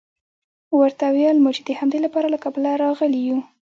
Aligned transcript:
ورته 0.79 1.05
ویل 1.13 1.37
مو 1.43 1.51
چې 1.57 1.61
د 1.65 1.69
همدې 1.79 1.99
لپاره 2.05 2.27
له 2.33 2.37
کابله 2.43 2.71
راغلي 2.83 3.19
یوو. 3.27 3.39